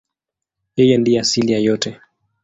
Yeye 0.77 0.95
ndiye 0.97 1.17
asili 1.23 1.51
ya 1.53 1.59
yote. 1.67 1.89